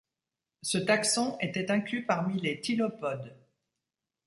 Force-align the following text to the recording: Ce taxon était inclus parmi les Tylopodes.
Ce 0.63 0.79
taxon 0.79 1.37
était 1.41 1.69
inclus 1.69 2.07
parmi 2.07 2.39
les 2.41 2.59
Tylopodes. 2.59 3.37